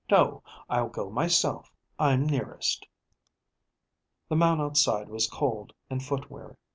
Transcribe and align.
"No, 0.09 0.41
I'll 0.67 0.89
go 0.89 1.11
myself; 1.11 1.71
I'm 1.99 2.25
nearest." 2.25 2.87
The 4.29 4.35
man 4.35 4.59
outside 4.59 5.09
was 5.09 5.29
cold 5.29 5.73
and 5.91 6.03
foot 6.03 6.31
weary. 6.31 6.55